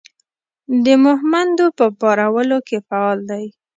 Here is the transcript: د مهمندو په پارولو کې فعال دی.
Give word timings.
د 0.83 0.87
مهمندو 1.05 1.65
په 1.77 1.85
پارولو 1.99 2.57
کې 2.67 2.77
فعال 2.87 3.19
دی. 3.31 3.45